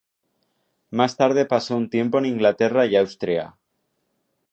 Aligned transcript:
Más 0.89 1.15
tarde 1.15 1.45
pasó 1.45 1.77
un 1.77 1.87
tiempo 1.91 2.17
en 2.17 2.25
Inglaterra 2.25 2.87
y 2.87 2.95
Austria. 2.95 3.55